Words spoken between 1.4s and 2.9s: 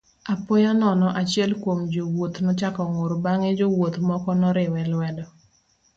kuom jowuoth nochako